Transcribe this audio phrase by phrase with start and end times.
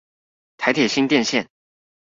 [0.57, 1.45] 臺鐵新店線